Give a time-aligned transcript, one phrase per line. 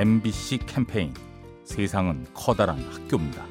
[0.00, 1.12] MBC 캠페인
[1.62, 3.44] 세상은 커다란 학교입니다.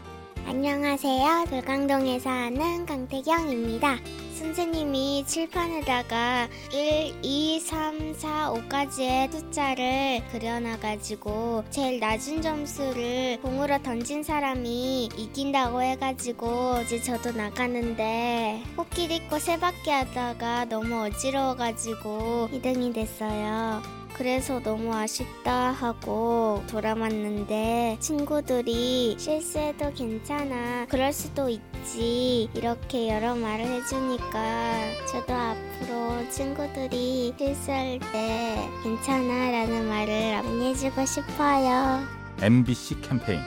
[0.48, 1.46] 안녕하세요.
[1.48, 3.98] 돌강동에 사는 강태경입니다.
[4.34, 15.12] 선생님이 칠판에다가 1, 2, 3, 4, 5까지의 숫자를 그려놔가지고 제일 낮은 점수를 공으로 던진 사람이
[15.16, 23.99] 이긴다고 해가지고 이제 저도 나가는데 코끼리 입고 세 바퀴 하다가 너무 어지러워가지고 2등이 됐어요.
[24.20, 30.86] 그래서 너무 아쉽다 하고 돌아왔는데 친구들이 실수해도 괜찮아.
[30.90, 32.50] 그럴 수도 있지.
[32.54, 42.04] 이렇게 여러 말을 해주니까 저도 앞으로 친구들이 실수할 때 괜찮아 라는 말을 많이 해주고 싶어요.
[42.42, 43.40] MBC 캠페인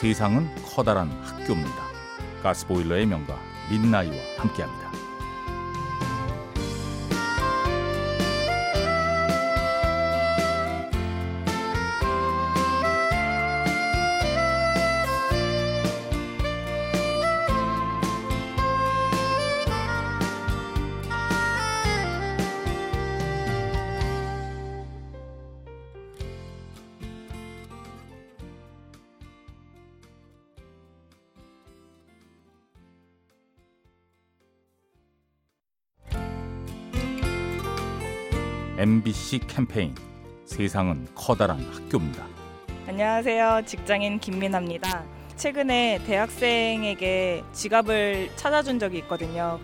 [0.00, 1.76] 세상은 커다란 학교입니다.
[2.42, 3.38] 가스보일러의 명가
[3.70, 4.97] 민나이와 함께합니다.
[38.78, 39.92] MBC 캠페인
[40.44, 42.24] 세상은 커다란 학교입니다.
[42.86, 43.62] 안녕하세요.
[43.66, 45.02] 직장인 김민아입니다.
[45.34, 49.58] 최근에 대학생에게 지갑을 찾아준 적이 있거든요.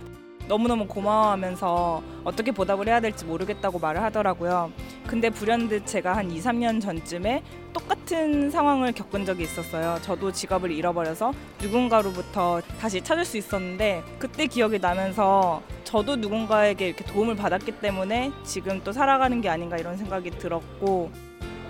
[0.49, 4.73] 너무너무 고마워하면서 어떻게 보답을 해야 될지 모르겠다고 말을 하더라고요.
[5.07, 9.97] 근데 불현듯 제가 한 2, 3년 전쯤에 똑같은 상황을 겪은 적이 있었어요.
[10.03, 15.63] 저도 지갑을 잃어버려서 누군가로부터 다시 찾을 수 있었는데 그때 기억이 나면서
[15.95, 21.13] 저도 누군가에게 이렇게 도움을 받았기 때문에 지금 또 살아가는 게 아닌가 이런 생각이 들었고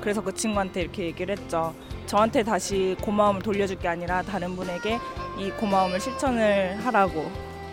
[0.00, 1.74] 그래서 그 친구한테 이렇게 얘기를 했죠.
[2.06, 4.98] 저한테 다시 고마움을 돌려줄 게 아니라 다른 분에게
[5.38, 7.30] 이 고마움을 실천을 하라고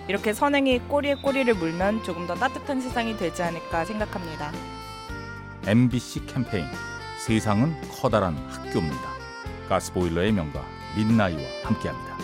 [0.09, 4.52] 이렇게 선행이 꼬리에 꼬리를 물면 조금 더 따뜻한 세상이 되지 않을까 생각합니다.
[5.66, 6.66] MBC 캠페인
[7.26, 9.09] 세상은 커다란 학교입니다.
[9.70, 10.66] 가스보일러의 명가
[10.97, 12.21] 민나이와 함께합니다.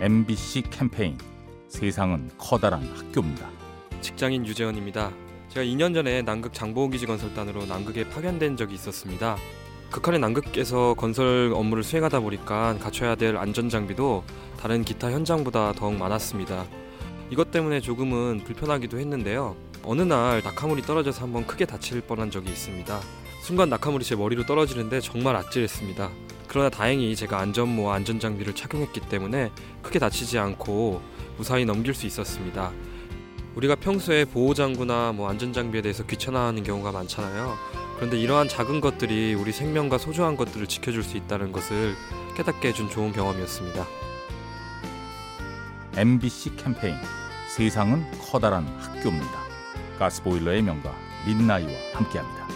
[0.00, 1.18] MBC 캠페인
[1.66, 3.50] 세상은 커다란 학교입니다.
[4.00, 5.10] 직장인 유재현입니다.
[5.48, 9.36] 제가 2년 전에 남극 장보기지 건설단으로 남극에 파견된 적이 있었습니다.
[9.90, 14.22] 극한의 남극에서 건설 업무를 수행하다 보니까 갖춰야 될 안전 장비도
[14.60, 16.64] 다른 기타 현장보다 더욱 많았습니다.
[17.30, 19.56] 이것 때문에 조금은 불편하기도 했는데요.
[19.82, 23.00] 어느 날 낙하물이 떨어져서 한번 크게 다칠 뻔한 적이 있습니다.
[23.42, 26.27] 순간 낙하물이 제 머리로 떨어지는데 정말 아찔했습니다.
[26.48, 31.02] 그러나 다행히 제가 안전모와 안전장비를 착용했기 때문에 크게 다치지 않고
[31.36, 32.72] 무사히 넘길 수 있었습니다.
[33.54, 37.56] 우리가 평소에 보호장구나 뭐 안전장비에 대해서 귀찮아하는 경우가 많잖아요.
[37.96, 41.94] 그런데 이러한 작은 것들이 우리 생명과 소중한 것들을 지켜줄 수 있다는 것을
[42.36, 43.86] 깨닫게 해준 좋은 경험이었습니다.
[45.96, 46.94] MBC 캠페인
[47.48, 49.40] 세상은 커다란 학교입니다.
[49.98, 50.94] 가스보일러의 명가
[51.26, 52.47] 민나이와 함께합니다.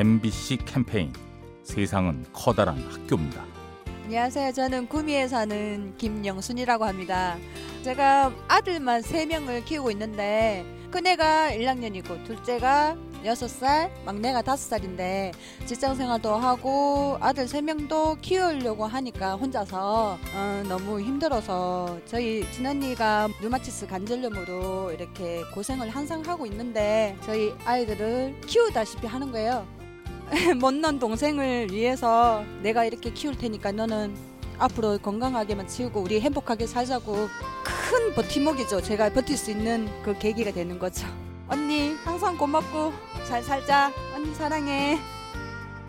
[0.00, 1.12] MBC 캠페인
[1.62, 3.44] 세상은 커다란 학교입니다.
[4.04, 4.52] 안녕하세요.
[4.52, 7.36] 저는 구미에 사는 김영순이라고 합니다.
[7.82, 15.32] 제가 아들만 세명을 키우고 있는데 큰애가 1학년이고 둘째가 6살, 막내가 5살인데
[15.66, 24.92] 직장 생활도 하고 아들 3명도 키우려고 하니까 혼자서 어, 너무 힘들어서 저희 친언니가 류마티스 관절염으로
[24.92, 29.79] 이렇게 고생을 항상 하고 있는데 저희 아이들을 키우다시피 하는 거예요.
[30.60, 34.14] 못난 동생을 위해서 내가 이렇게 키울 테니까 너는
[34.58, 37.28] 앞으로 건강하게만 치우고 우리 행복하게 살자고
[37.64, 38.82] 큰 버팀목이죠.
[38.82, 41.06] 제가 버틸 수 있는 그 계기가 되는 거죠.
[41.48, 42.92] 언니 항상 고맙고
[43.26, 43.92] 잘 살자.
[44.14, 44.98] 언니 사랑해.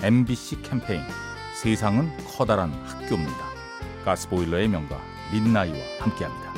[0.02, 1.02] MBC 캠페인
[1.62, 3.52] 세상은 커다란 학교입니다.
[4.06, 5.00] 가스보일러의 명가
[5.32, 6.52] 민나이와 함께합니다.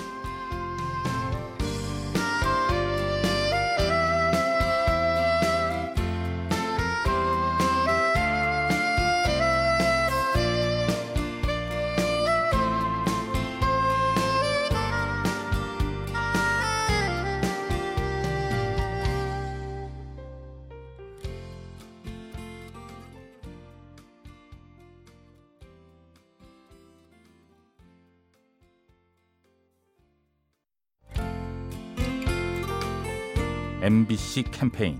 [33.83, 34.97] MBC 캠페인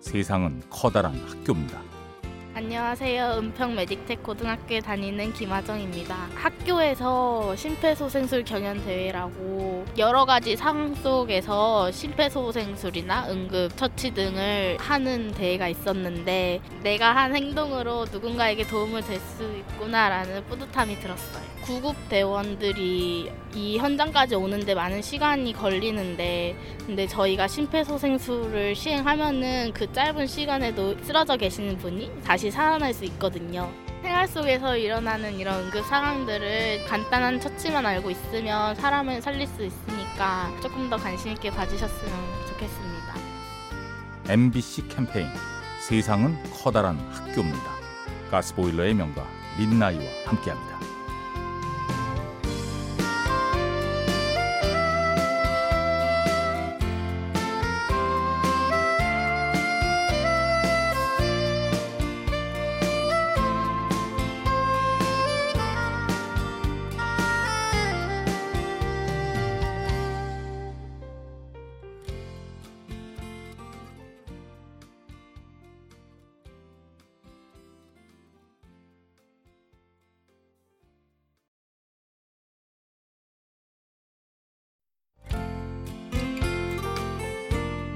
[0.00, 1.80] 세상은 커다란 학교입니다.
[2.56, 3.36] 안녕하세요.
[3.38, 6.16] 은평 메딕텍 고등학교에 다니는 김하정입니다.
[6.34, 16.60] 학교에서 심폐소생술 경연 대회라고 여러 가지 상황 속에서 심폐소생술이나 응급 처치 등을 하는 대회가 있었는데
[16.82, 21.53] 내가 한 행동으로 누군가에게 도움을 될 수 있구나라는 뿌듯함이 들었어요.
[21.64, 26.54] 구급 대원들이 이 현장까지 오는데 많은 시간이 걸리는데
[26.86, 33.72] 근데 저희가 심폐소생술을 시행하면은 그 짧은 시간에도 쓰러져 계시는 분이 다시 살아날 수 있거든요.
[34.02, 40.90] 생활 속에서 일어나는 이런 응급 상황들을 간단한 처치만 알고 있으면 사람을 살릴 수 있으니까 조금
[40.90, 42.12] 더 관심 있게 봐주셨으면
[42.48, 43.14] 좋겠습니다.
[44.28, 45.28] MBC 캠페인
[45.80, 47.72] 세상은 커다란 학교입니다.
[48.30, 49.26] 가스보일러의 명가
[49.58, 50.73] 민나이와 함께합니다.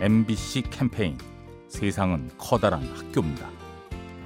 [0.00, 1.18] MBC 캠페인
[1.66, 3.48] 세상은 커다란 학교입니다.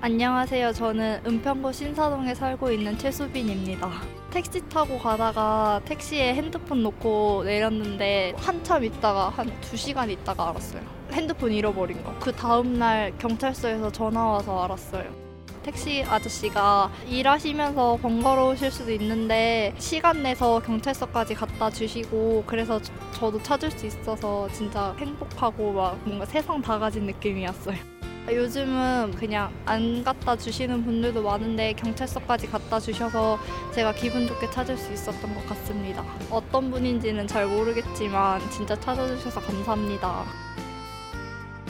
[0.03, 0.71] 안녕하세요.
[0.75, 3.91] 저는 은평구 신사동에 살고 있는 최수빈입니다.
[4.31, 10.83] 택시 타고 가다가 택시에 핸드폰 놓고 내렸는데 한참 있다가 한 두시간 있다가 알았어요.
[11.11, 12.15] 핸드폰 잃어버린 거.
[12.21, 15.32] 그 다음날 경찰서에서 전화 와서 알았어요.
[15.63, 23.71] 택시 아저씨가 일하시면서 번거로우실 수도 있는데 시간 내서 경찰서까지 갖다 주시고 그래서 저- 저도 찾을
[23.71, 27.77] 수 있어서 진짜 행복하고 막 뭔가 세상 다 가진 느낌이었어요.
[28.31, 33.39] 요즘은 그냥 안 갖다 주시는 분들도 많은데 경찰서까지 갖다 주셔서
[33.73, 36.05] 제가 기분 좋게 찾을 수 있었던 것 같습니다.
[36.31, 40.25] 어떤 분인지는 잘 모르겠지만 진짜 찾아주셔서 감사합니다.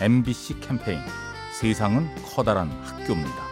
[0.00, 0.98] MBC 캠페인
[1.58, 3.51] 세상은 커다란 학교입니다.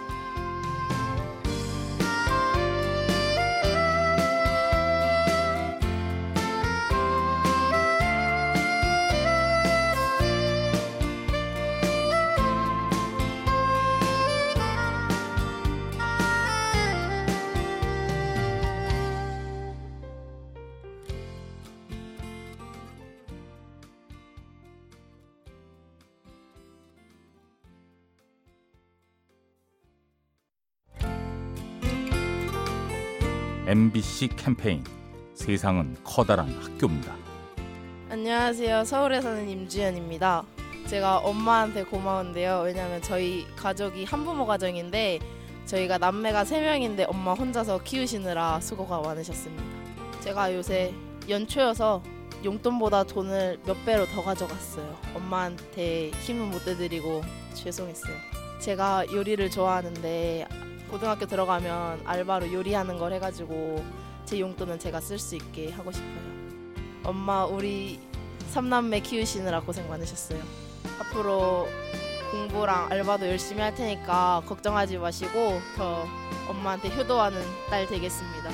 [33.71, 34.83] MBC 캠페인
[35.33, 37.15] 세상은 커다란 학교입니다.
[38.09, 38.83] 안녕하세요.
[38.83, 40.43] 서울에 사는 임주연입니다.
[40.87, 42.63] 제가 엄마한테 고마운데요.
[42.65, 45.19] 왜냐하면 저희 가족이 한부모 가정인데
[45.67, 49.63] 저희가 남매가 세명인데 엄마 혼자서 키우시느라 수고가 많으셨습니다.
[50.19, 50.93] 제가 요새
[51.29, 52.03] 연초여서
[52.43, 54.97] 용돈보다 돈을 몇 배로 더 가져갔어요.
[55.15, 57.21] 엄마한테 힘은 못 대드리고
[57.53, 58.17] 죄송했어요.
[58.59, 63.83] 제가 요리를 좋아하는데 고등학교 들어가면 알바로 요리하는 걸 해가지고
[64.25, 66.31] 제 용돈은 제가 쓸 수 있게 하고 싶어요.
[67.05, 67.99] 엄마 우리
[68.49, 70.41] 삼남매 키우시느라 고생 많으셨어요.
[70.99, 71.67] 앞으로
[72.31, 76.05] 공부랑 알바도 열심히 할 테니까 걱정하지 마시고 더
[76.49, 78.51] 엄마한테 효도하는 딸 되겠습니다.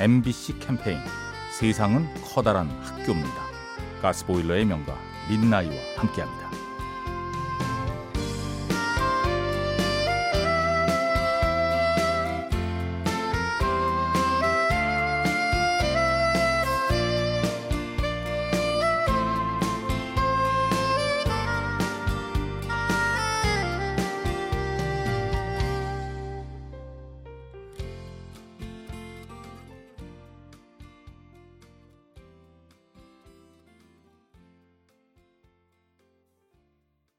[0.00, 0.98] MBC 캠페인
[1.58, 3.48] 세상은 커다란 학교입니다.
[4.00, 4.96] 가스보일러의 명가
[5.28, 6.57] 민나이와 함께합니다.